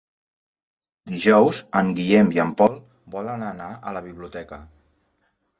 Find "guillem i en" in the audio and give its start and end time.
2.01-2.55